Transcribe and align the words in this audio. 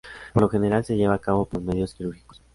Por 0.33 0.41
lo 0.41 0.49
general 0.49 0.83
se 0.83 0.97
lleva 0.97 1.13
a 1.13 1.19
cabo 1.19 1.45
por 1.45 1.61
medios 1.61 1.93
quirúrgicos. 1.93 2.41